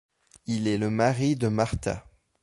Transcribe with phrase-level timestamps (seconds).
[0.47, 2.07] Il est le mari de Marta.